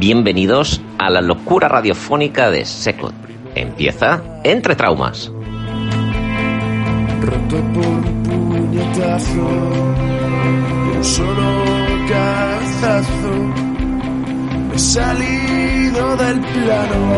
[0.00, 3.12] Bienvenidos a la locura radiofónica de Secot.
[3.54, 5.30] Empieza Entre Traumas.
[7.20, 9.46] Roto por un puñetazo,
[10.96, 11.66] un solo
[12.08, 13.30] cabezazo,
[14.70, 17.14] me he salido del plano.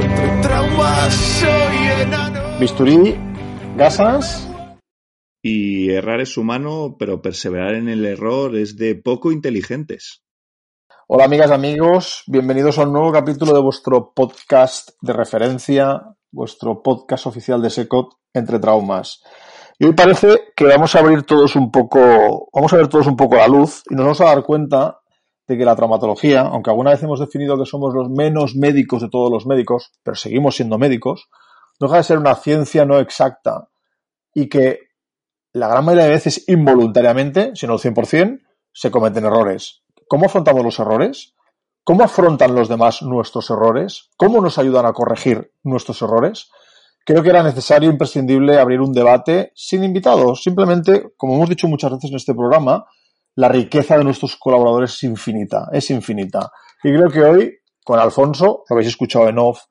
[0.00, 2.60] Entre traumas soy enano.
[2.60, 3.16] Bisturí,
[3.76, 4.48] gasas.
[5.42, 10.22] Y errar es humano, pero perseverar en el error es de poco inteligentes.
[11.08, 17.28] Hola amigas, amigos, bienvenidos a un nuevo capítulo de vuestro podcast de referencia, vuestro podcast
[17.28, 19.22] oficial de SECOT entre traumas.
[19.78, 23.16] Y hoy parece que vamos a abrir todos un poco, vamos a ver todos un
[23.16, 24.98] poco la luz y nos vamos a dar cuenta
[25.46, 29.08] de que la traumatología, aunque alguna vez hemos definido que somos los menos médicos de
[29.08, 31.28] todos los médicos, pero seguimos siendo médicos,
[31.78, 33.68] no deja de ser una ciencia no exacta
[34.34, 34.80] y que
[35.52, 38.40] la gran mayoría de veces involuntariamente, si no el 100%,
[38.72, 39.85] se cometen errores.
[40.08, 41.34] ¿Cómo afrontamos los errores?
[41.82, 44.10] ¿Cómo afrontan los demás nuestros errores?
[44.16, 46.48] ¿Cómo nos ayudan a corregir nuestros errores?
[47.04, 50.42] Creo que era necesario, imprescindible, abrir un debate sin invitados.
[50.42, 52.86] Simplemente, como hemos dicho muchas veces en este programa,
[53.34, 56.52] la riqueza de nuestros colaboradores es infinita, es infinita.
[56.84, 59.62] Y creo que hoy, con Alfonso, lo habéis escuchado en off,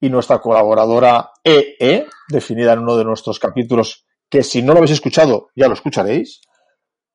[0.00, 4.92] y nuestra colaboradora EE, definida en uno de nuestros capítulos, que si no lo habéis
[4.92, 6.40] escuchado, ya lo escucharéis,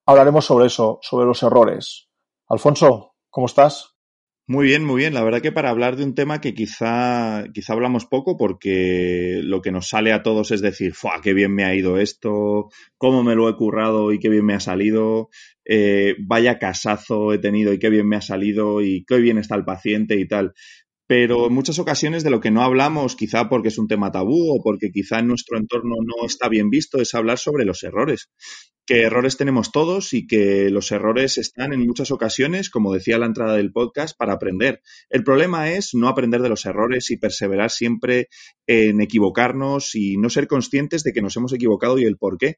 [0.06, 2.07] hablaremos sobre eso, sobre los errores.
[2.50, 3.98] Alfonso, ¿cómo estás?
[4.50, 5.14] Muy bien, muy bien.
[5.14, 9.62] La verdad que para hablar de un tema que quizá, quizá hablamos poco porque lo
[9.62, 11.20] que nos sale a todos es decir, ¡fua!
[11.22, 12.70] ¡Qué bien me ha ido esto!
[12.98, 15.28] ¿Cómo me lo he currado y qué bien me ha salido?
[15.66, 19.56] Eh, vaya casazo he tenido y qué bien me ha salido y qué bien está
[19.56, 20.54] el paciente y tal.
[21.08, 24.54] Pero en muchas ocasiones de lo que no hablamos, quizá porque es un tema tabú
[24.54, 28.30] o porque quizá en nuestro entorno no está bien visto, es hablar sobre los errores
[28.88, 33.26] que errores tenemos todos y que los errores están en muchas ocasiones, como decía la
[33.26, 34.82] entrada del podcast, para aprender.
[35.10, 38.30] El problema es no aprender de los errores y perseverar siempre
[38.66, 42.56] en equivocarnos y no ser conscientes de que nos hemos equivocado y el por qué.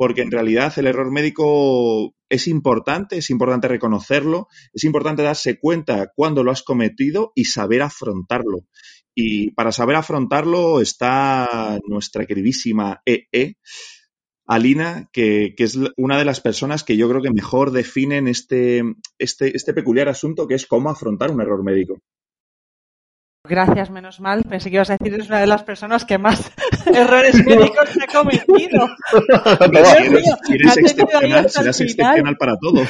[0.00, 6.10] Porque en realidad el error médico es importante, es importante reconocerlo, es importante darse cuenta
[6.16, 8.60] cuando lo has cometido y saber afrontarlo.
[9.14, 13.56] Y para saber afrontarlo está nuestra queridísima EE
[14.46, 18.82] Alina, que, que, es una de las personas que yo creo que mejor definen este,
[19.18, 21.98] este, este peculiar asunto que es cómo afrontar un error médico.
[23.46, 24.44] Gracias, menos mal.
[24.48, 26.52] Pensé que ibas a decir es una de las personas que más
[26.86, 28.88] errores médicos ha cometido.
[30.46, 32.82] si eres, excepcional, serás excepcional para todo.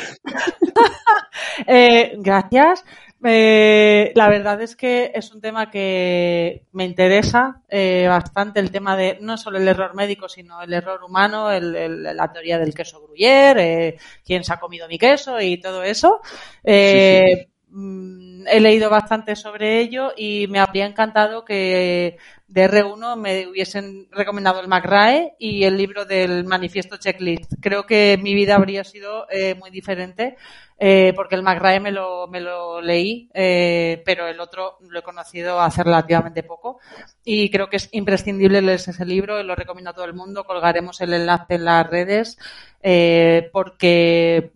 [1.66, 2.84] eh, gracias.
[3.22, 8.96] Eh, la verdad es que es un tema que me interesa eh, bastante, el tema
[8.96, 12.72] de no solo el error médico, sino el error humano, el, el, la teoría del
[12.72, 16.20] queso gruyère, eh, quién se ha comido mi queso y todo eso.
[16.64, 17.49] Eh, sí, sí.
[17.72, 24.08] Mm, he leído bastante sobre ello y me habría encantado que de R1 me hubiesen
[24.10, 27.54] recomendado el McRae y el libro del manifiesto checklist.
[27.60, 30.36] Creo que mi vida habría sido eh, muy diferente
[30.80, 35.02] eh, porque el McRae me lo, me lo leí, eh, pero el otro lo he
[35.02, 36.80] conocido hace relativamente poco
[37.24, 40.42] y creo que es imprescindible leer ese libro lo recomiendo a todo el mundo.
[40.42, 42.36] Colgaremos el enlace en las redes
[43.52, 44.50] porque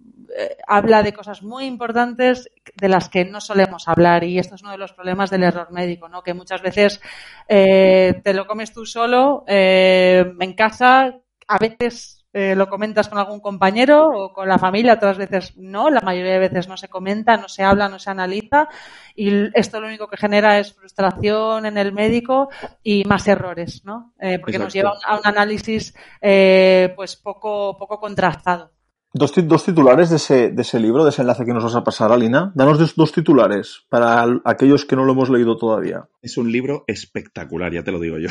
[0.67, 4.73] habla de cosas muy importantes de las que no solemos hablar y esto es uno
[4.73, 6.23] de los problemas del error médico, ¿no?
[6.23, 7.01] Que muchas veces
[7.49, 13.19] eh, te lo comes tú solo eh, en casa, a veces eh, lo comentas con
[13.19, 16.89] algún compañero o con la familia, otras veces no, la mayoría de veces no se
[16.89, 18.69] comenta, no se habla, no se analiza
[19.15, 22.49] y esto lo único que genera es frustración en el médico
[22.83, 24.15] y más errores, ¿no?
[24.19, 24.65] porque Exacto.
[24.65, 28.75] nos lleva a un análisis pues poco, poco contrastado.
[29.17, 31.85] Dos, dos titulares de ese, de ese libro, de ese enlace que nos vas a
[31.85, 32.51] pasar, Alina.
[32.57, 36.09] Danos dos, dos titulares para aquellos que no lo hemos leído todavía.
[36.21, 38.31] Es un libro espectacular, ya te lo digo yo.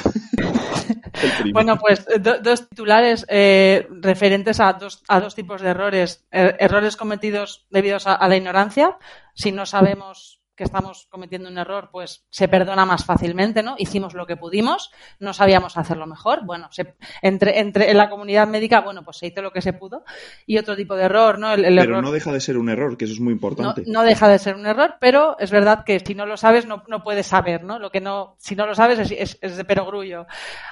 [1.53, 6.25] bueno, pues do, dos titulares eh, referentes a dos, a dos tipos de errores.
[6.31, 8.97] Er, errores cometidos debido a, a la ignorancia.
[9.35, 13.75] Si no sabemos que estamos cometiendo un error, pues se perdona más fácilmente, ¿no?
[13.77, 18.47] Hicimos lo que pudimos, no sabíamos hacerlo mejor, bueno, se, entre, entre en la comunidad
[18.47, 20.03] médica, bueno, pues se hizo lo que se pudo.
[20.45, 21.53] Y otro tipo de error, ¿no?
[21.53, 23.83] El, el pero error, no deja de ser un error, que eso es muy importante.
[23.87, 26.65] No, no, deja de ser un error, pero es verdad que si no lo sabes,
[26.65, 27.79] no, no puedes saber, ¿no?
[27.79, 30.27] Lo que no, si no lo sabes es, es, es de perogrullo.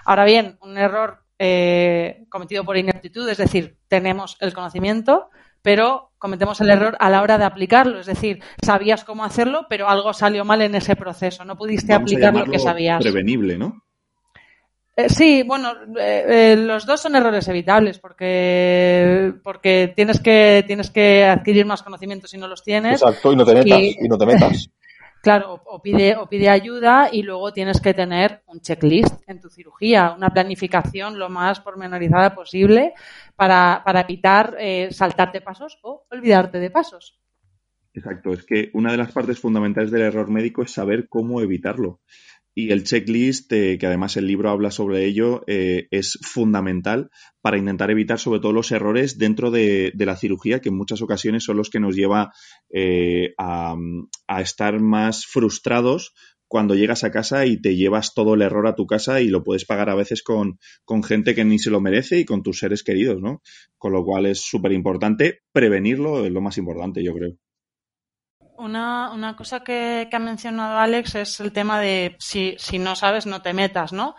[0.05, 6.61] Ahora bien, un error eh, cometido por ineptitud, es decir, tenemos el conocimiento, pero cometemos
[6.61, 7.99] el error a la hora de aplicarlo.
[7.99, 11.43] Es decir, sabías cómo hacerlo, pero algo salió mal en ese proceso.
[11.45, 13.01] No pudiste Vamos aplicar lo que sabías.
[13.01, 13.83] Prevenible, ¿no?
[14.95, 20.91] Eh, sí, bueno, eh, eh, los dos son errores evitables porque, porque tienes, que, tienes
[20.91, 23.01] que adquirir más conocimientos si no los tienes.
[23.01, 23.79] Exacto, y no te metas.
[23.79, 24.69] Y, y no te metas.
[25.21, 30.31] Claro, o pide, ayuda y luego tienes que tener un checklist en tu cirugía, una
[30.31, 32.93] planificación lo más pormenorizada posible
[33.35, 37.21] para, para evitar eh, saltarte pasos o olvidarte de pasos.
[37.93, 41.99] Exacto, es que una de las partes fundamentales del error médico es saber cómo evitarlo.
[42.53, 47.09] Y el checklist, eh, que además el libro habla sobre ello, eh, es fundamental
[47.41, 51.43] para intentar evitar sobre todo los errores dentro de, la cirugía, que en muchas ocasiones
[51.43, 52.31] son los que nos lleva
[52.69, 53.75] eh, a,
[54.27, 56.13] a, estar más frustrados
[56.51, 59.41] cuando llegas a casa y te llevas todo el error a tu casa y lo
[59.41, 62.59] puedes pagar a veces con, con gente que ni se lo merece y con tus
[62.59, 63.41] seres queridos, ¿no?
[63.77, 67.37] Con lo cual es súper importante prevenirlo, es lo más importante, yo creo.
[68.61, 72.95] Una, una, cosa que, que, ha mencionado Alex es el tema de si, si no
[72.95, 74.15] sabes, no te metas, ¿no?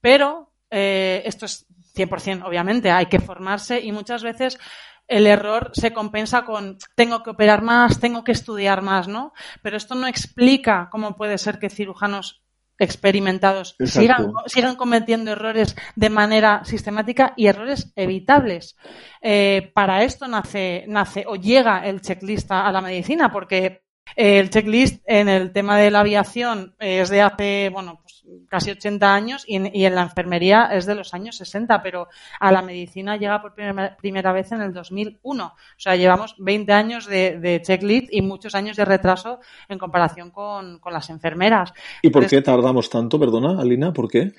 [0.00, 4.58] Pero eh, esto es 100%, obviamente, hay que formarse y muchas veces
[5.06, 9.32] el error se compensa con tengo que operar más, tengo que estudiar más, ¿no?
[9.62, 12.42] Pero esto no explica cómo puede ser que cirujanos
[12.76, 18.76] experimentados sigan, sigan, cometiendo errores de manera sistemática y errores evitables.
[19.22, 23.83] Eh, para esto nace, nace o llega el checklist a la medicina, porque
[24.16, 29.14] el checklist en el tema de la aviación es de hace, bueno, pues casi 80
[29.14, 32.08] años y en, y en, la enfermería es de los años 60, pero
[32.38, 35.44] a la medicina llega por primera, primera vez en el 2001.
[35.44, 40.30] O sea, llevamos 20 años de, de, checklist y muchos años de retraso en comparación
[40.30, 41.72] con, con las enfermeras.
[42.02, 43.92] ¿Y por Entonces, qué tardamos tanto, perdona, Alina?
[43.92, 44.32] ¿Por qué?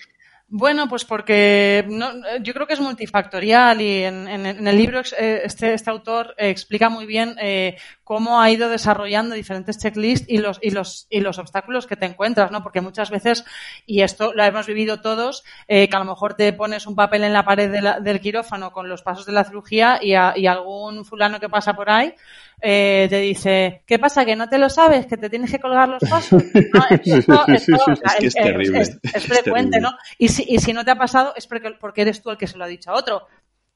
[0.47, 2.11] Bueno, pues porque no,
[2.43, 6.87] yo creo que es multifactorial y en, en, en el libro este, este autor explica
[6.87, 11.39] muy bien eh, cómo ha ido desarrollando diferentes checklists y los, y los, y los
[11.39, 12.61] obstáculos que te encuentras, ¿no?
[12.61, 13.43] Porque muchas veces,
[13.87, 17.23] y esto lo hemos vivido todos, eh, que a lo mejor te pones un papel
[17.23, 20.33] en la pared de la, del quirófano con los pasos de la cirugía y, a,
[20.37, 22.13] y algún fulano que pasa por ahí
[22.61, 24.25] eh, te dice, ¿qué pasa?
[24.25, 25.05] ¿Que no te lo sabes?
[25.05, 26.43] ¿Que te tienes que colgar los pasos?
[26.73, 28.81] No, esto, esto, o sea, es, que es, terrible.
[28.81, 29.91] Es, es frecuente, ¿no?
[30.17, 32.47] Y si, y si no te ha pasado es porque, porque eres tú el que
[32.47, 33.27] se lo ha dicho a otro.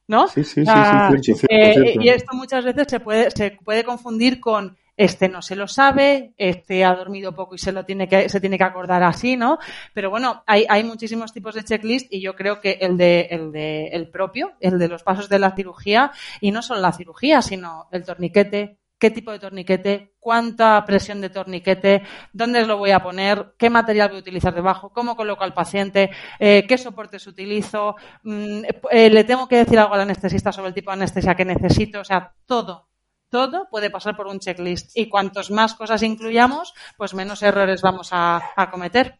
[0.07, 0.27] ¿no?
[0.27, 2.01] Sí, sí, sí, ah, sí cierto, eh, cierto, cierto.
[2.01, 6.33] Y esto muchas veces se puede, se puede confundir con este no se lo sabe,
[6.35, 9.57] este ha dormido poco y se lo tiene que, se tiene que acordar así, ¿no?
[9.93, 13.53] Pero bueno, hay, hay muchísimos tipos de checklist y yo creo que el de, el
[13.53, 17.41] de, el propio, el de los pasos de la cirugía, y no solo la cirugía,
[17.41, 22.03] sino el torniquete, qué tipo de torniquete, cuánta presión de torniquete,
[22.33, 26.11] dónde lo voy a poner, qué material voy a utilizar debajo, cómo coloco al paciente,
[26.39, 30.73] eh, qué soportes utilizo, mm, eh, le tengo que decir algo al anestesista sobre el
[30.73, 32.87] tipo de anestesia que necesito, o sea, todo.
[33.29, 38.09] Todo puede pasar por un checklist y cuantos más cosas incluyamos, pues menos errores vamos
[38.11, 39.19] a, a cometer.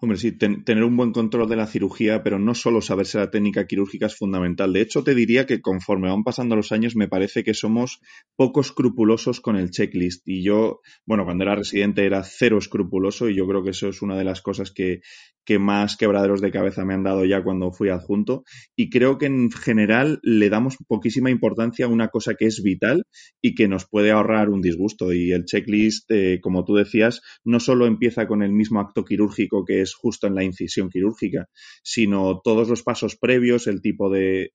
[0.00, 3.32] Hombre, sí, ten, tener un buen control de la cirugía, pero no solo saberse la
[3.32, 4.72] técnica quirúrgica es fundamental.
[4.72, 8.00] De hecho, te diría que conforme van pasando los años, me parece que somos
[8.36, 10.22] poco escrupulosos con el checklist.
[10.28, 14.00] Y yo, bueno, cuando era residente era cero escrupuloso y yo creo que eso es
[14.00, 15.00] una de las cosas que,
[15.48, 18.44] que más quebraderos de cabeza me han dado ya cuando fui adjunto.
[18.76, 23.06] Y creo que en general le damos poquísima importancia a una cosa que es vital
[23.40, 25.10] y que nos puede ahorrar un disgusto.
[25.10, 29.64] Y el checklist, eh, como tú decías, no solo empieza con el mismo acto quirúrgico
[29.64, 31.46] que es justo en la incisión quirúrgica,
[31.82, 34.52] sino todos los pasos previos, el tipo de,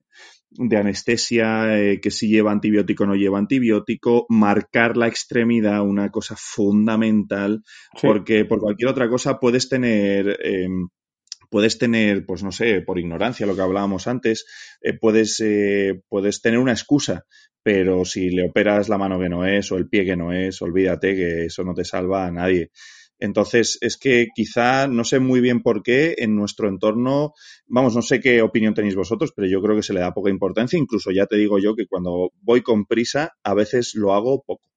[0.51, 6.11] de anestesia, eh, que si lleva antibiótico o no lleva antibiótico, marcar la extremidad, una
[6.11, 7.63] cosa fundamental,
[7.95, 8.05] sí.
[8.05, 10.37] porque por cualquier otra cosa puedes tener...
[10.43, 10.67] Eh,
[11.53, 14.47] puedes tener, pues no sé, por ignorancia, lo que hablábamos antes,
[14.81, 17.27] eh, puedes, eh, puedes tener una excusa,
[17.61, 20.63] pero si le operas la mano que no es o el pie que no es,
[20.63, 22.71] olvídate que eso no te salva a nadie.
[23.19, 27.33] Entonces, es que quizá, no sé muy bien por qué, en nuestro entorno,
[27.67, 30.31] vamos, no sé qué opinión tenéis vosotros, pero yo creo que se le da poca
[30.31, 30.79] importancia.
[30.79, 34.72] Incluso ya te digo yo que cuando voy con prisa, a veces lo hago poco.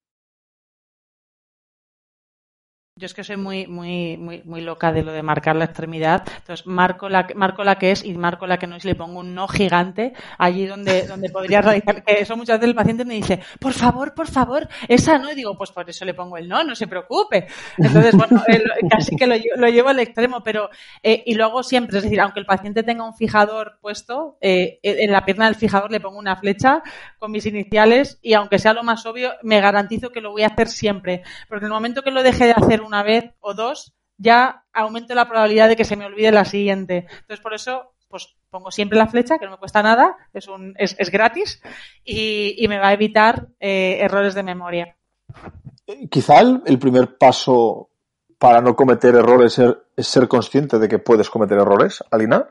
[2.98, 6.22] Yo es que soy muy, muy, muy, muy loca de lo de marcar la extremidad.
[6.38, 8.94] Entonces marco la, marco la que es y marco la que no es y le
[8.94, 12.02] pongo un no gigante allí donde, donde podría radicar.
[12.06, 15.30] Eso muchas veces el paciente me dice, por favor, por favor, esa no.
[15.30, 17.46] Y digo, pues por eso le pongo el no, no se preocupe.
[17.76, 18.42] Entonces, bueno,
[18.88, 20.70] casi que lo, lo, llevo al extremo, pero,
[21.02, 25.12] eh, y luego siempre, es decir, aunque el paciente tenga un fijador puesto, eh, en
[25.12, 26.82] la pierna del fijador le pongo una flecha
[27.18, 30.46] con mis iniciales y aunque sea lo más obvio, me garantizo que lo voy a
[30.46, 31.24] hacer siempre.
[31.46, 35.14] Porque en el momento que lo deje de hacer una vez o dos, ya aumento
[35.14, 37.06] la probabilidad de que se me olvide la siguiente.
[37.10, 40.74] Entonces, por eso, pues pongo siempre la flecha, que no me cuesta nada, es, un,
[40.78, 41.60] es, es gratis
[42.04, 44.96] y, y, me va a evitar eh, errores de memoria.
[46.10, 47.90] Quizá el, el, primer paso
[48.38, 52.48] para no cometer errores es, es ser consciente de que puedes cometer errores, Alina.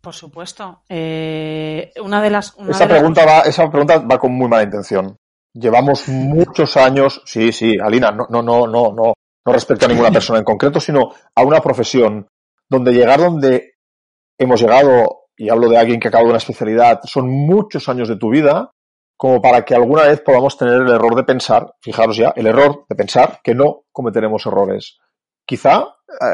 [0.00, 0.82] Por supuesto.
[0.88, 2.54] Eh, una de las.
[2.56, 3.34] Una esa, de pregunta las...
[3.34, 5.18] va, esa pregunta va con muy mala intención.
[5.54, 9.14] Llevamos muchos años, sí, sí, Alina, no, no, no, no, no,
[9.44, 12.28] no respecto a ninguna persona en concreto, sino a una profesión
[12.68, 13.74] donde llegar donde
[14.38, 18.16] hemos llegado, y hablo de alguien que acaba de una especialidad, son muchos años de
[18.16, 18.72] tu vida,
[19.16, 22.84] como para que alguna vez podamos tener el error de pensar, fijaros ya, el error
[22.88, 24.98] de pensar que no cometeremos errores.
[25.44, 25.86] Quizá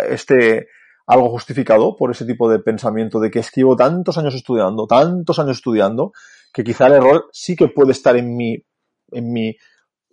[0.09, 0.66] este
[1.06, 4.87] algo justificado por ese tipo de pensamiento de que es que llevo tantos años estudiando,
[4.87, 6.12] tantos años estudiando,
[6.52, 8.56] que quizá el error sí que puede estar en mi
[9.14, 9.56] en mi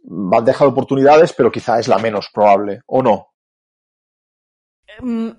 [0.03, 3.27] bandeja de oportunidades, pero quizá es la menos probable, ¿o no?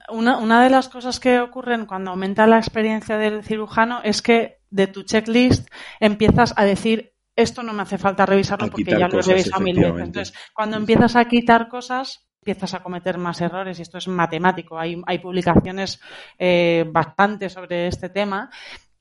[0.09, 4.62] Una, una, de las cosas que ocurren cuando aumenta la experiencia del cirujano es que
[4.71, 5.69] de tu checklist
[6.00, 9.78] empiezas a decir esto no me hace falta revisarlo porque ya lo he revisado mil
[9.78, 10.00] veces.
[10.00, 14.78] Entonces, cuando empiezas a quitar cosas, empiezas a cometer más errores y esto es matemático.
[14.78, 16.00] Hay, hay publicaciones
[16.38, 18.50] eh, bastante sobre este tema.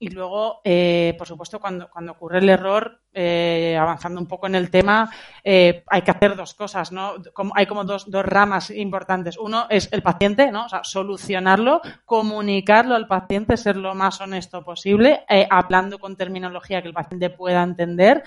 [0.02, 4.56] Y luego, eh, por supuesto, cuando, cuando ocurre el error, eh, avanzando un poco en
[4.56, 5.08] el tema,
[5.44, 7.14] eh, hay que hacer dos cosas, ¿no?
[7.54, 9.38] Hay como dos, dos ramas importantes.
[9.38, 10.64] Uno es el paciente, ¿no?
[10.64, 16.82] O sea, solucionarlo, comunicarlo al paciente, ser lo más honesto posible, eh, hablando con terminología
[16.82, 18.24] que el paciente pueda entender.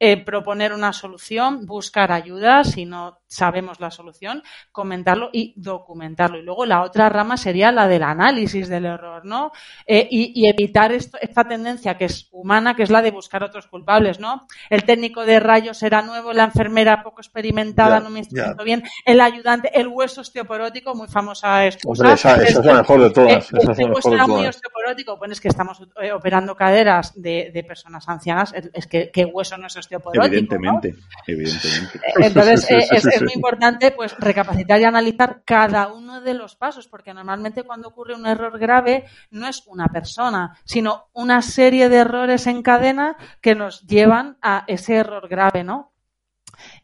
[0.00, 6.38] Eh, proponer una solución, buscar ayuda si no sabemos la solución, comentarlo y documentarlo.
[6.38, 9.50] Y luego la otra rama sería la del análisis del error, ¿no?
[9.86, 13.42] Eh, y, y, evitar esto, esta tendencia que es humana, que es la de buscar
[13.42, 14.46] otros culpables, ¿no?
[14.70, 18.20] El técnico de rayos era nuevo, la enfermera poco experimentada, no me ya.
[18.20, 22.02] instrumento bien, el ayudante, el hueso osteoporótico, muy famosa excusa.
[22.02, 23.32] Hombre, esa, esa es la mejor de todas.
[23.52, 26.12] Eh, Esa es la mejor hueso de era muy osteoporótico, bueno, es que estamos eh,
[26.12, 30.94] operando caderas de, de personas ancianas, es- es que, que hueso no es osteoporótico, Evidentemente,
[31.26, 32.00] evidentemente.
[32.16, 36.20] Entonces, Sí, sí, eh, es, sí, es muy importante pues recapacitar y analizar cada uno
[36.20, 41.08] de los pasos, porque normalmente cuando ocurre un error grave no es una persona, sino
[41.12, 45.92] una serie de errores en cadena que nos llevan a ese error grave, ¿no?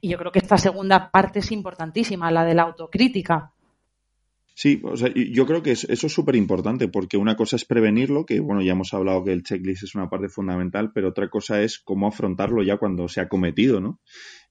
[0.00, 3.52] Y yo creo que esta segunda parte es importantísima, la de la autocrítica.
[4.62, 7.64] Sí, o sea, yo creo que es- eso es súper importante porque una cosa es
[7.64, 11.31] prevenirlo, que bueno, ya hemos hablado que el checklist es una parte fundamental, pero otra
[11.31, 14.00] cosa es cómo afrontarlo ya cuando se ha cometido, ¿no?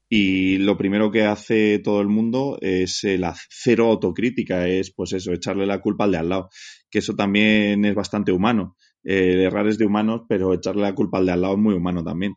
[0.09, 5.13] Y lo primero que hace todo el mundo es el ha- cero autocrítica, es pues
[5.13, 6.49] eso, echarle la culpa al de al lado,
[6.91, 8.75] que eso también es bastante humano.
[9.03, 11.75] Eh, errar es de humanos, pero echarle la culpa al de al lado es muy
[11.75, 12.35] humano también.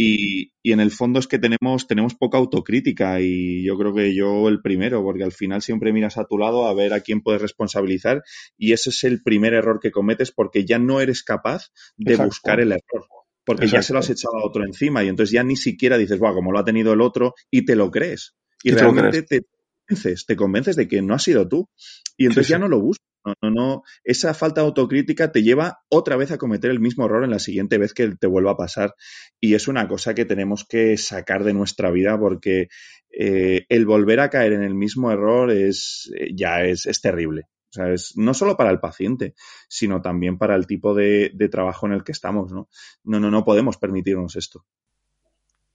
[0.00, 4.14] Y, y en el fondo es que tenemos, tenemos poca autocrítica y yo creo que
[4.14, 7.20] yo el primero, porque al final siempre miras a tu lado a ver a quién
[7.20, 8.22] puedes responsabilizar
[8.56, 12.28] y ese es el primer error que cometes porque ya no eres capaz de Exacto.
[12.28, 13.08] buscar el error.
[13.44, 16.18] Porque ya se lo has echado a otro encima y entonces ya ni siquiera dices,
[16.18, 18.36] bueno, como lo ha tenido el otro y te lo crees.
[18.62, 19.40] Y, realmente te
[19.88, 21.68] convences, te convences de que no has sido tú.
[22.16, 23.07] Y entonces Sí, ya no lo buscas.
[23.24, 23.82] No, no, no.
[24.04, 27.38] Esa falta de autocrítica te lleva otra vez a cometer el mismo error en la
[27.38, 28.94] siguiente vez que te vuelva a pasar.
[29.40, 32.68] Y es una cosa que tenemos que sacar de nuestra vida porque
[33.10, 37.42] eh, el volver a caer en el mismo error es eh, ya es, terrible.
[37.70, 39.34] O sea, es no solo para el paciente,
[39.68, 42.52] sino también para el tipo de, trabajo en el que estamos.
[42.52, 42.68] No,
[43.04, 44.64] no, no podemos permitirnos esto.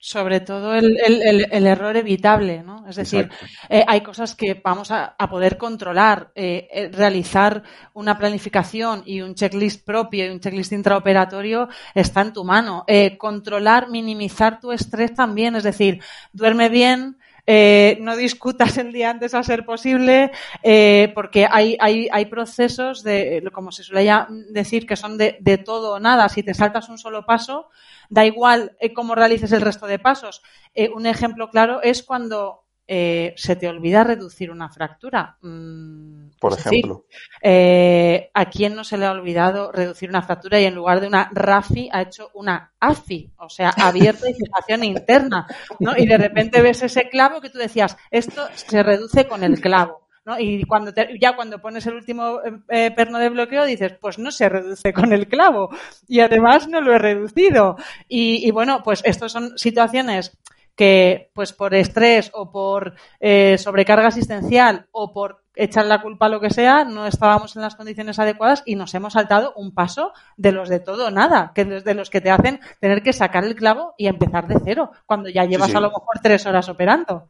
[0.06, 2.86] Sobre todo el, el- el- el error evitable, ¿no?
[2.90, 3.30] Es decir,
[3.70, 6.30] eh, hay cosas que vamos a, a poder controlar.
[6.36, 12.34] Eh, eh, realizar una planificación y un checklist propio y un checklist intraoperatorio está en
[12.34, 12.84] tu mano.
[12.86, 16.02] Eh, controlar, minimizar tu estrés también, es decir,
[16.34, 17.18] duerme bien.
[17.46, 20.32] Eh, no discutas el día antes a ser posible,
[20.64, 24.12] eh, porque hay, hay, hay procesos de, como se suele
[24.50, 26.30] decir, que son de, de todo o nada.
[26.30, 27.70] Si te saltas un solo paso,
[28.10, 30.42] da igual eh, cómo realices el resto de pasos.
[30.74, 35.38] Eh, un ejemplo claro es cuando eh, se te olvida reducir una fractura.
[35.42, 37.06] Mm, Por decir, ejemplo.
[37.42, 41.08] eh, ¿A quién no se le ha olvidado reducir una fractura y en lugar de
[41.08, 43.32] una RAFI ha hecho una AFI?
[43.38, 45.48] O sea, abierta y fijación interna.
[45.80, 45.94] ¿no?
[45.98, 50.02] Y de repente ves ese clavo que tú decías, esto se reduce con el clavo.
[50.26, 50.40] ¿no?
[50.40, 54.32] Y cuando te- ya cuando pones el último eh, perno de bloqueo dices, pues no
[54.32, 55.70] se reduce con el clavo.
[56.08, 57.76] Y además no lo he reducido.
[58.08, 60.38] Y, y bueno, pues estas son situaciones
[60.76, 66.30] que pues por estrés o por eh, sobrecarga asistencial o por echar la culpa a
[66.30, 70.12] lo que sea, no estábamos en las condiciones adecuadas y nos hemos saltado un paso
[70.36, 73.14] de los de todo o nada, que de de los que te hacen tener que
[73.14, 75.78] sacar el clavo y empezar de cero, cuando ya llevas sí.
[75.78, 77.30] a lo mejor tres horas operando.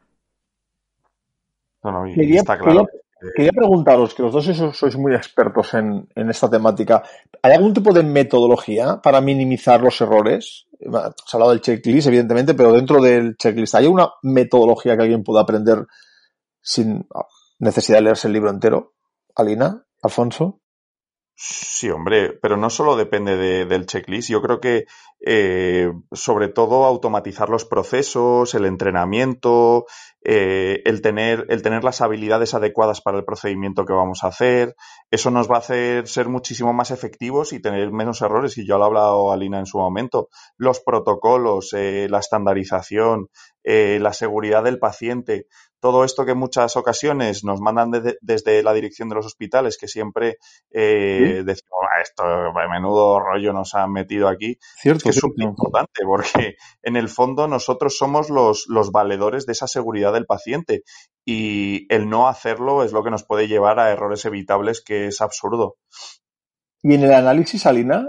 [1.83, 2.85] No, no, y Quería, está claro.
[2.85, 3.01] quería-
[3.35, 7.03] quería preguntaros, que los dos sois, muy expertos en, esta temática,
[7.41, 10.65] ¿hay algún tipo de metodología para minimizar los errores?
[10.79, 15.23] Se ha hablado del checklist, evidentemente, pero dentro del checklist, ¿hay una metodología que alguien
[15.23, 15.85] pueda aprender
[16.61, 17.07] sin
[17.59, 18.93] necesidad de leerse el libro entero?
[19.35, 20.59] Alina, Alfonso.
[21.35, 24.29] Sí, hombre, pero no solo depende de- del checklist.
[24.29, 24.85] Yo creo que,
[25.25, 29.85] eh, sobre todo, automatizar los procesos, el entrenamiento,
[30.25, 34.75] eh, el tener, el tener las habilidades adecuadas para el procedimiento que vamos a hacer,
[35.11, 38.57] eso nos va a hacer ser muchísimo más efectivos y tener menos errores.
[38.57, 40.29] Y yo lo ha hablado Alina en su momento.
[40.57, 43.27] Los protocolos, eh, la estandarización,
[43.63, 45.47] eh, la seguridad del paciente,
[45.83, 49.77] todo esto que en muchas ocasiones nos mandan de- desde la dirección de los hospitales,
[49.77, 50.37] que siempre
[50.71, 52.23] eh, decimos, "Ah, esto,
[52.71, 54.57] menudo rollo nos han metido aquí.
[54.81, 59.45] Cierto, Es que es súper importante porque en el fondo nosotros somos los, los valedores
[59.45, 60.83] de esa seguridad del paciente
[61.25, 65.19] y el no hacerlo es lo que nos puede llevar a errores evitables que es
[65.19, 65.75] absurdo.
[66.81, 68.07] Y en el análisis, Alina,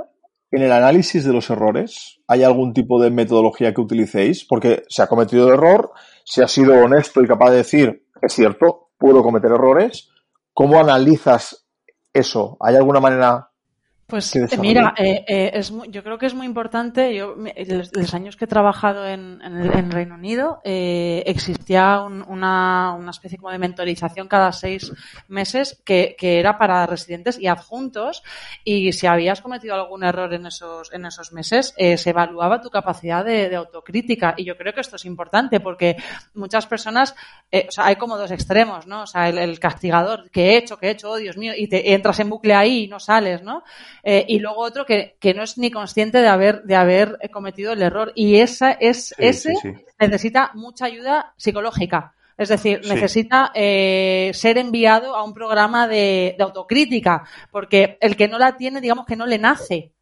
[0.54, 4.44] en el análisis de los errores, ¿hay algún tipo de metodología que utilicéis?
[4.44, 5.90] Porque se ha cometido error,
[6.24, 10.10] se ha sido honesto y capaz de decir, es cierto, puedo cometer errores.
[10.52, 11.66] ¿Cómo analizas
[12.12, 12.56] eso?
[12.60, 13.50] ¿Hay alguna manera?
[14.06, 14.26] Pues
[14.60, 17.14] mira, eh, eh, es muy- yo creo que es muy importante.
[17.14, 22.94] Yo, los, los años que he trabajado en, en Reino Unido, eh, existía un- una,
[22.98, 24.92] una especie como de mentorización cada seis
[25.28, 28.22] meses que, que era para residentes y adjuntos.
[28.62, 32.68] Y si habías cometido algún error en esos, en esos meses, eh, se evaluaba tu
[32.68, 34.34] capacidad de, de autocrítica.
[34.36, 35.96] Y yo creo que esto es importante porque
[36.34, 37.16] muchas personas,
[37.50, 39.02] eh, o sea, hay como dos extremos, ¿no?
[39.04, 41.68] O sea, el, el castigador, que he hecho, que he hecho, oh Dios mío, y
[41.68, 43.62] te entras en bucle ahí y no sales, ¿no?
[44.06, 47.72] Eh, y luego otro que, que no es ni consciente de haber, de haber cometido
[47.72, 48.12] el error.
[48.14, 49.74] Y esa es, Sí, ese sí, sí.
[49.98, 52.14] necesita mucha ayuda psicológica.
[52.36, 58.28] Es decir, necesita eh, ser enviado a un programa de, de autocrítica, porque el que
[58.28, 59.92] no la tiene, digamos que no le nace.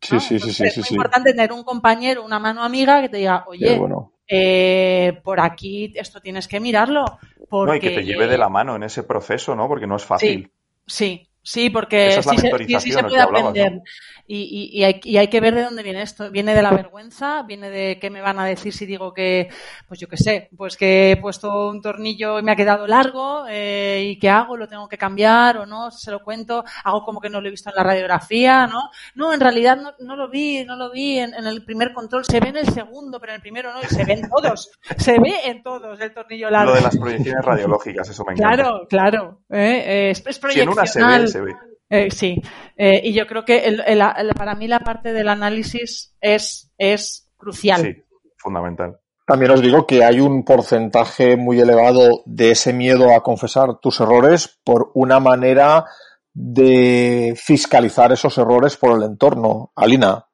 [0.00, 0.20] Sí, ¿no?
[0.20, 0.94] sí, sí, Entonces, sí, es muy sí.
[0.94, 4.14] importante tener un compañero, una mano amiga que te diga, oye, bueno.
[4.28, 7.04] eh, por aquí esto tienes que mirarlo.
[7.48, 7.70] Porque...
[7.72, 9.68] No, y que te lleve de la mano en ese proceso, ¿no?
[9.68, 10.52] Porque no es fácil.
[10.86, 11.27] Sí, sí,
[11.70, 12.48] porque Esa es la sí, se,
[12.80, 13.72] sí- se puede aprender.
[13.76, 13.82] ¿no?
[14.30, 16.30] Y, y- y hay, y hay que ver de dónde viene esto.
[16.30, 19.48] Viene de la vergüenza, viene de qué me van a decir si digo que,
[19.88, 23.44] pues yo qué sé, pues que he puesto un tornillo y me ha quedado largo,
[23.48, 27.20] eh, y qué hago, lo tengo que cambiar o no, se lo cuento, hago como
[27.20, 28.90] que no lo he visto en la radiografía, ¿no?
[29.14, 32.24] No, en realidad no, no lo vi, no lo vi en, en el primer control,
[32.26, 34.70] se ve en el segundo, pero en el primero no, y se ve en todos,
[34.98, 36.72] se ve en todos el tornillo largo.
[36.72, 38.54] Lo de las proyecciones radiológicas, eso me encanta.
[38.56, 39.40] Claro, claro.
[39.50, 39.82] ¿eh?
[39.86, 41.22] Eh, es, es Si en una se proyeccional.
[41.22, 41.54] ve, se ve.
[41.90, 42.40] Eh, sí,
[42.76, 46.70] Eh, y yo creo que el- el- el- para mí la parte del análisis es,
[46.78, 47.80] es crucial.
[47.82, 47.96] Sí,
[48.36, 48.98] fundamental.
[49.26, 54.00] También os digo que hay un porcentaje muy elevado de ese miedo a confesar tus
[54.00, 55.86] errores por una manera
[56.32, 59.72] de fiscalizar esos errores por el entorno.
[59.74, 60.26] Alina,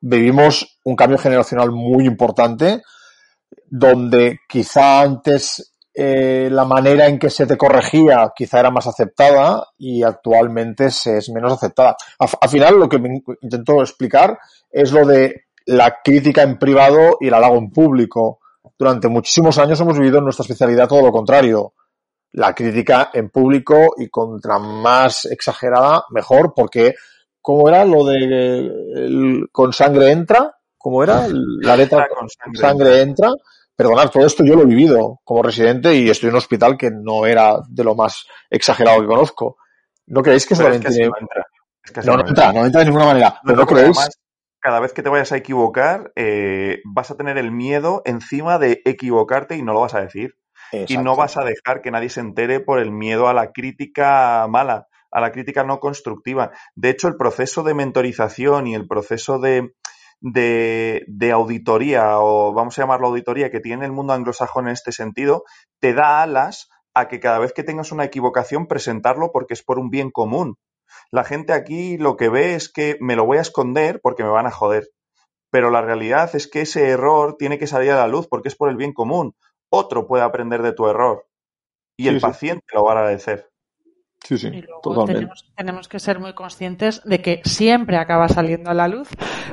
[0.00, 2.82] vivimos un cambio generacional muy importante
[3.66, 9.66] donde quizá antes eh, la manera en que se te corregía quizá era más aceptada
[9.76, 11.96] y actualmente se es menos aceptada.
[12.20, 14.38] Al, al final lo que me intento explicar
[14.70, 18.38] es lo de la crítica en privado y el halago en público.
[18.78, 21.74] Durante muchísimos años hemos vivido en nuestra especialidad todo lo contrario.
[22.30, 26.94] La crítica en público y contra más exagerada, mejor, porque
[27.40, 30.54] ¿cómo era lo de el, con sangre entra?
[30.76, 31.26] ¿Cómo era?
[31.62, 32.60] La letra Con sangre.
[32.60, 33.30] sangre entra.
[33.78, 36.90] Perdonad, todo esto yo lo he vivido como residente y estoy en un hospital que
[36.90, 39.56] no era de lo más exagerado que conozco.
[40.08, 41.46] ¿No creéis que Pero es solamente que no entra.
[41.84, 43.28] Es que así No, no entra, no entra de ninguna manera.
[43.28, 43.96] No, Pero no porque creéis.
[43.96, 44.18] además,
[44.58, 48.82] cada vez que te vayas a equivocar, eh, vas a tener el miedo encima de
[48.84, 50.34] equivocarte y no lo vas a decir.
[50.72, 54.44] Y no vas a dejar que nadie se entere por el miedo a la crítica
[54.48, 56.50] mala, a la crítica no constructiva.
[56.74, 59.72] De hecho, el proceso de mentorización y el proceso de,
[60.20, 64.92] de, de, auditoría, o vamos a llamarlo auditoría, que tiene el mundo anglosajón en este
[64.92, 65.44] sentido,
[65.80, 69.78] te da alas a que cada vez que tengas una equivocación presentarlo porque es por
[69.78, 70.56] un bien común.
[71.10, 74.30] La gente aquí lo que ve es que me lo voy a esconder porque me
[74.30, 74.88] van a joder.
[75.50, 78.56] Pero la realidad es que ese error tiene que salir a la luz porque es
[78.56, 79.34] por el bien común.
[79.70, 81.26] Otro puede aprender de tu error
[81.98, 82.20] y Sí, el sí.
[82.20, 83.47] paciente lo va a agradecer.
[84.24, 85.14] Sí, sí, Y luego totalmente.
[85.14, 89.08] tenemos, tenemos que ser muy conscientes de que siempre acaba saliendo a la luz,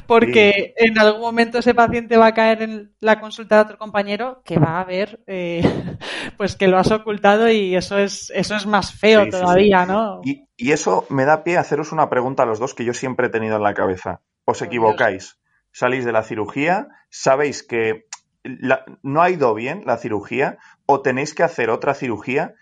[0.08, 4.42] porque en algún momento ese paciente va a caer en la consulta de otro compañero
[4.44, 5.62] que va a ver eh,
[6.38, 9.86] pues que lo has ocultado y eso es, eso es más feo Sí, sí, todavía,
[9.86, 10.22] ¿no?
[10.24, 12.94] Y, y eso me da pie a haceros una pregunta a los dos que yo
[12.94, 14.22] siempre he tenido en la cabeza.
[14.46, 15.38] Os Por equivocáis,
[15.72, 18.06] salís de la cirugía, sabéis que
[18.44, 22.56] la- no ha ido bien la cirugía o tenéis que hacer otra cirugía.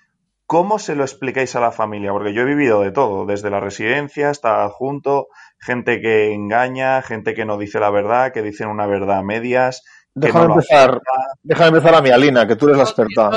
[0.46, 2.12] ¿Cómo se lo explicáis a la familia?
[2.12, 5.28] Porque yo he vivido de todo, desde la residencia hasta junto,
[5.60, 9.84] gente que engaña, gente que no dice la verdad, que dicen una verdad a medias.
[10.14, 11.02] Déjame no empezar,
[11.42, 13.32] déjame empezar a mi Alina, que tú eres la experta.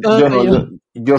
[0.00, 1.18] Todo Yo, no, yo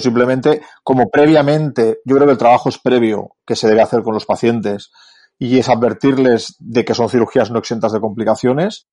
[0.00, 4.14] simplemente, como previamente, yo creo que el trabajo es previo que se debe hacer con
[4.14, 4.90] los pacientes
[5.38, 8.88] y es advertirles de que son cirugías no exentas de complicaciones,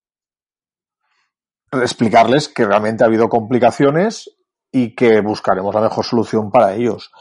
[1.72, 4.30] explicarles que realmente ha habido complicaciones
[4.72, 7.12] y que buscaremos la mejor solución para ellos.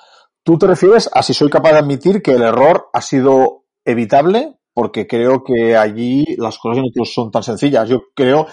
[0.43, 4.55] ¿Tú te refieres a si soy capaz de admitir que el error ha sido evitable?
[4.73, 7.89] Porque creo que allí las cosas no son tan sencillas.
[7.89, 8.47] Yo creo,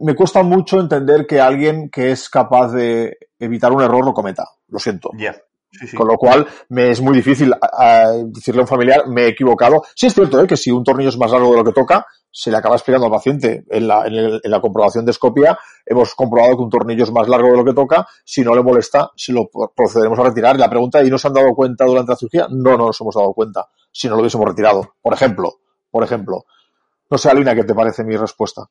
[0.00, 4.44] me cuesta mucho entender que alguien que es capaz de evitar un error lo cometa.
[4.68, 5.10] Lo siento.
[5.18, 5.34] Ya.
[5.72, 5.96] Sí, sí.
[5.96, 7.58] Con lo cual, me es muy difícil a-
[8.04, 9.82] a decirle a un familiar, me he equivocado.
[9.96, 10.46] Sí es cierto ¿eh?
[10.46, 13.06] que si un tornillo es más largo de lo que toca, se le acaba explicando
[13.06, 13.64] al paciente.
[13.68, 17.64] En la, comprobación de escopia hemos comprobado que un tornillo es más largo de lo
[17.64, 18.06] que toca.
[18.24, 20.58] Si no le molesta, se lo procederemos a retirar.
[20.58, 22.46] La pregunta, ¿y no se han dado cuenta durante la cirugía?
[22.50, 23.68] No, no nos hemos dado cuenta.
[23.92, 24.94] Si no lo hubiésemos retirado.
[25.00, 25.52] Por ejemplo,
[25.90, 26.44] por ejemplo.
[27.10, 28.62] No sé, Alina, ¿qué te parece mi respuesta?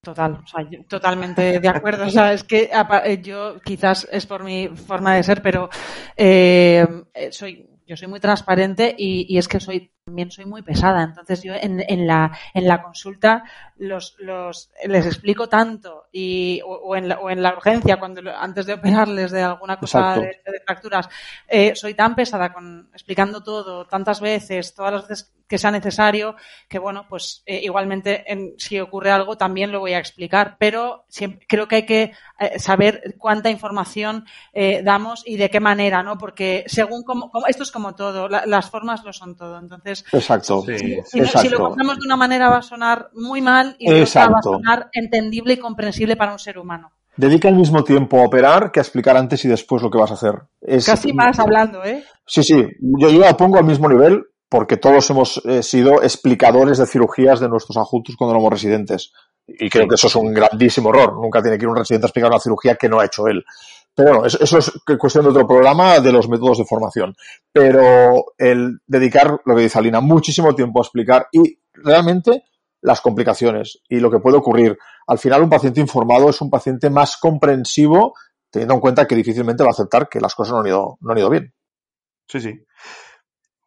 [0.00, 2.06] Total, o sea, totalmente de acuerdo.
[2.06, 2.70] O sea, es que
[3.04, 5.68] eh, yo quizás es por mi forma de ser, pero
[6.16, 11.02] eh, eh, soy, yo soy muy transparente y es que soy también soy muy pesada.
[11.02, 13.42] Entonces yo en, en la en la consulta
[13.76, 18.22] los, los les explico tanto y o, o en la, o en la urgencia cuando
[18.34, 21.08] antes de operarles de alguna cosa de fracturas
[21.48, 26.36] eh, soy tan pesada con explicando todo tantas veces todas las veces que sea necesario
[26.68, 31.04] que bueno pues eh, igualmente en- si ocurre algo también lo voy a explicar pero
[31.08, 36.02] siempre, creo que hay que eh, saber cuánta información eh, damos y de qué manera
[36.02, 39.58] no porque según como, como- esto es como todo la- las formas lo son todo.
[39.58, 40.62] Entonces Exacto.
[40.66, 44.02] Sí, si, si lo contamos de una manera va a sonar muy mal y de
[44.02, 46.92] otra va a sonar entendible y comprensible para un ser humano.
[47.16, 50.10] Dedica el mismo tiempo a operar que a explicar antes y después lo que vas
[50.10, 50.34] a hacer.
[50.60, 54.76] Es, casi más hablando eh Sí, sí, yo, yo la pongo al mismo nivel porque
[54.76, 59.12] todos hemos eh, sido explicadores de cirugías de nuestros adjuntos cuando éramos residentes.
[59.46, 61.14] Y creo que eso es un grandísimo error.
[61.14, 63.44] Nunca tiene que ir un residente a explicar una cirugía que no ha hecho él.
[63.94, 67.16] Pero bueno, eso, es cuestión de otro programa de los métodos de formación.
[67.52, 72.44] Pero el dedicar, lo que dice Alina, muchísimo tiempo a explicar y realmente
[72.82, 74.76] las complicaciones y lo que puede ocurrir.
[75.06, 78.14] Al final, un paciente informado es un paciente más comprensivo,
[78.50, 81.12] teniendo en cuenta que difícilmente va a aceptar que las cosas no han ido, no
[81.12, 81.54] han ido bien.
[82.28, 82.66] Sí, sí.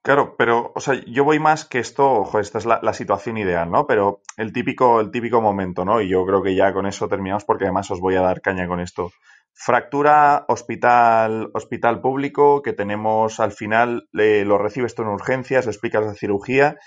[0.10, 3.70] Claro, pero, o sea, yo voy más que esto, ojo, esta es la, situación ideal,
[3.70, 3.86] ¿no?
[3.86, 6.02] Pero el típico, el típico momento, ¿no?
[6.02, 8.68] Y yo creo que ya con eso terminamos porque además os voy a dar caña
[8.68, 9.12] con esto.
[9.54, 15.72] Fractura, hospital, hospital público, que tenemos al final, eh, lo recibes tú en urgencias, lo
[15.72, 16.80] explicas la cirugía,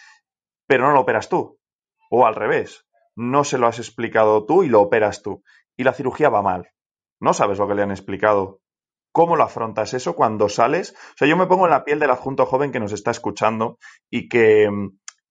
[0.67, 1.61] pero no lo operas tú.
[2.11, 5.45] O al revés, no se lo has explicado tú y lo operas tú.
[5.77, 6.73] Y la cirugía va mal.
[7.21, 8.62] No sabes lo que le han explicado.
[9.13, 10.95] ¿Cómo lo afrontas eso cuando sales?
[11.15, 13.79] O sea, yo me pongo en la piel del adjunto joven que nos está escuchando
[14.11, 14.69] y que,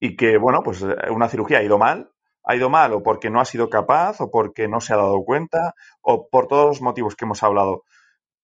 [0.00, 2.10] y que bueno, pues eh, una cirugía ha ido mal,
[2.44, 5.22] ha ido mal o porque no ha sido capaz o porque no se ha dado
[5.24, 7.84] cuenta o por todos los motivos que hemos hablado.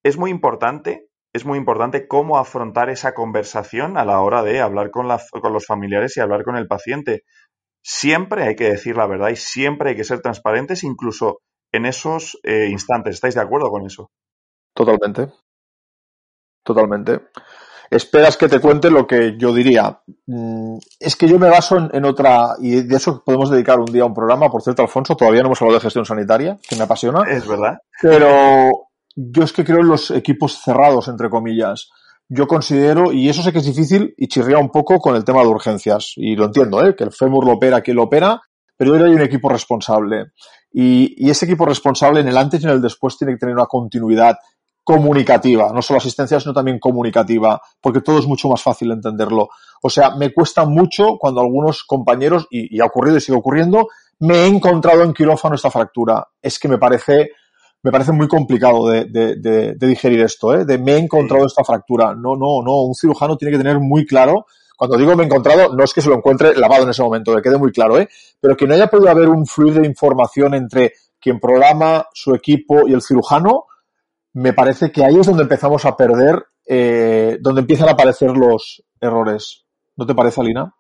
[0.03, 4.91] Es muy importante, es muy importante cómo afrontar esa conversación a la hora de hablar
[4.91, 7.25] con, la- con los familiares y hablar con el paciente.
[7.83, 11.41] Siempre hay que decir la verdad y siempre hay que ser transparentes, incluso
[11.73, 13.17] en esos eh, instantes.
[13.17, 14.11] ¿Estáis de acuerdo con eso?
[14.75, 15.29] Totalmente.
[16.65, 17.21] Totalmente.
[17.91, 20.01] Esperas que te cuente lo que yo diría.
[20.27, 23.87] Mm, Es que yo me baso en, en otra, y de eso podemos dedicar un
[23.87, 24.51] día a un programa.
[24.51, 27.23] Por cierto, Alfonso, todavía no hemos hablado de gestión sanitaria, que me apasiona.
[27.31, 27.79] Es verdad.
[28.03, 31.89] Pero yo es que creo en los equipos cerrados, entre comillas.
[32.29, 35.41] Yo considero, y eso sé que es difícil, y chirría un poco con el tema
[35.41, 36.13] de urgencias.
[36.17, 36.95] Y lo entiendo, ¿eh?
[36.95, 38.43] que el FEMUR lo opera quien lo opera,
[38.77, 40.33] pero yo hay un equipo responsable.
[40.71, 43.55] Y, y ese equipo responsable en el antes y en el después tiene que tener
[43.55, 44.37] una continuidad
[44.89, 49.51] comunicativa, no solo asistencia, sino también comunicativa, porque todo es mucho más fácil entenderlo.
[49.83, 53.89] O sea, me cuesta mucho cuando algunos compañeros, y, y ha ocurrido y sigue ocurriendo,
[54.21, 56.27] me he encontrado en quirófano esta fractura.
[56.41, 57.33] Es que me parece,
[57.83, 60.65] me parece muy complicado de, de, de, de digerir esto, ¿eh?
[60.65, 62.15] De me he encontrado esta fractura.
[62.15, 62.85] No, no, no.
[62.85, 64.47] Un cirujano tiene que tener muy claro.
[64.75, 67.37] Cuando digo me he encontrado, no es que se lo encuentre lavado en ese momento,
[67.37, 68.09] que quede muy claro, ¿eh?
[68.41, 72.89] Pero que no haya podido haber un fluido de información entre quien programa, su equipo
[72.89, 73.67] y el cirujano,
[74.39, 78.85] me parece que ahí es donde empezamos a perder, eh, donde empiezan a aparecer los
[79.01, 79.67] errores.
[79.97, 80.73] ¿No te parece, Alina?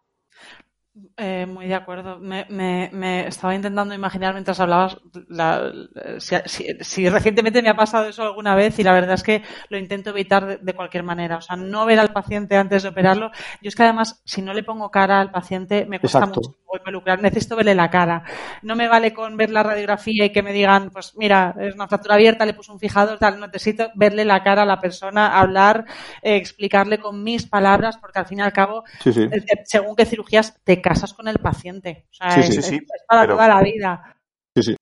[1.17, 2.21] Eh, muy de acuerdo.
[2.21, 5.73] Me, me, me, estaba intentando imaginar mientras hablabas la,
[6.19, 9.43] si, si, si, recientemente me ha pasado eso alguna vez y la verdad es que
[9.71, 11.39] lo intento evitar de, de, cualquier manera.
[11.39, 13.33] O sea, no ver al paciente antes de operarlo.
[13.61, 16.43] Yo es que además, si no le pongo cara al paciente, me cuesta Exacto.
[16.43, 17.21] mucho peluquear.
[17.21, 18.23] Necesito verle la cara.
[18.63, 21.89] No me vale con ver la radiografía y que me digan, pues mira, es una
[21.89, 23.41] fractura abierta, le puse un fijador, tal.
[23.41, 25.85] Necesito verle la cara a la persona, hablar,
[26.23, 29.23] eh, explicarle con mis palabras, porque al fin y al cabo, sí, sí.
[29.23, 32.07] Eh, según qué cirugías te casas con el paciente.
[32.11, 33.35] O sea, sí, es, sí, sí, es, para pero...
[33.35, 34.17] toda la vida.
[34.55, 34.77] Sí, sí.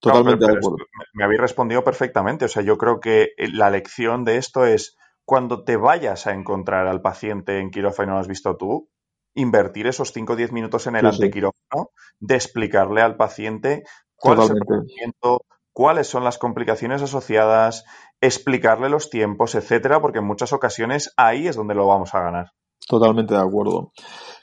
[0.00, 0.76] Totalmente no, de acuerdo.
[1.12, 2.46] Me habéis respondido perfectamente.
[2.46, 6.86] O sea, yo creo que la lección de esto es cuando te vayas a encontrar
[6.86, 8.88] al paciente en quirófano y no lo has visto tú,
[9.34, 12.16] invertir esos 5 o 10 minutos en el sí, antequirófano, sí.
[12.20, 13.84] de explicarle al paciente
[14.16, 14.58] cuál Totalmente.
[14.58, 15.40] es el procedimiento,
[15.72, 17.84] cuáles son las complicaciones asociadas,
[18.20, 22.52] explicarle los tiempos, etcétera, porque en muchas ocasiones ahí es donde lo vamos a ganar.
[22.86, 23.92] Totalmente de acuerdo.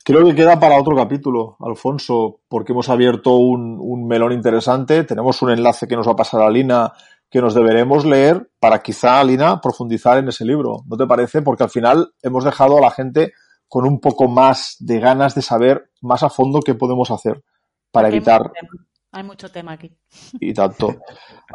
[0.05, 5.03] Creo que queda para otro capítulo, Alfonso, porque hemos abierto un, un, melón interesante.
[5.03, 6.93] Tenemos un enlace que nos va a pasar a Lina
[7.29, 10.83] que nos deberemos leer para quizá, Lina, profundizar en ese libro.
[10.85, 11.41] ¿No te parece?
[11.41, 13.33] Porque al final hemos dejado a la gente
[13.67, 17.43] con un poco más de ganas de saber más a fondo qué podemos hacer
[17.91, 18.41] para Hay evitar.
[18.41, 19.91] Mucho Hay mucho tema aquí.
[20.39, 20.95] Y tanto.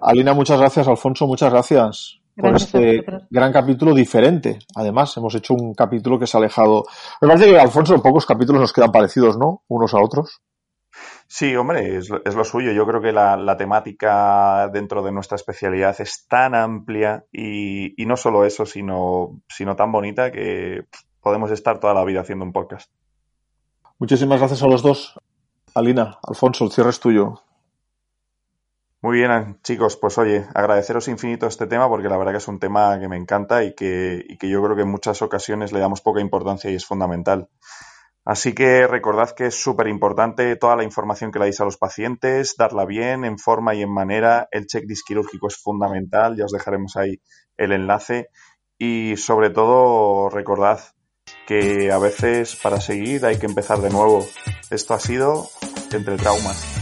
[0.01, 0.89] Alina, muchas gracias.
[0.89, 2.19] Alfonso, muchas gracias.
[2.35, 4.59] Gracias por este gran capítulo diferente.
[4.75, 6.85] Además, hemos hecho un capítulo que se ha alejado.
[7.21, 9.63] Me parece que, Alfonso, pocos capítulos nos quedan parecidos, ¿no?
[9.69, 10.41] Unos a otros.
[11.27, 12.73] Sí, hombre, es, es, lo suyo.
[12.73, 18.07] Yo creo que la, la, temática dentro de nuestra especialidad es tan amplia y, y
[18.07, 20.87] no solo eso, sino, sino tan bonita que
[21.23, 22.91] podemos estar toda la vida haciendo un podcast.
[23.99, 25.19] Muchísimas gracias a los dos.
[25.75, 27.41] Alina, Alfonso, el cierre es tuyo.
[29.01, 32.61] Muy bien, chicos, pues oye, agradeceros infinito este tema porque la verdad que es un
[32.61, 35.81] tema que me encanta y que, y que yo creo que en muchas ocasiones le
[35.81, 37.49] damos poca importancia y es fundamental.
[38.25, 41.77] Así que recordad que es súper importante toda la información que le dais a los
[41.77, 44.47] pacientes, darla bien, en forma y en manera.
[44.53, 47.21] El checklist quirúrgico es fundamental, ya os dejaremos ahí
[47.57, 48.29] el enlace.
[48.79, 50.81] Y sobre todo, recordad
[51.47, 54.27] que a veces para seguir hay que empezar de nuevo.
[54.71, 55.49] Esto ha sido
[55.93, 56.82] Entre Traumas.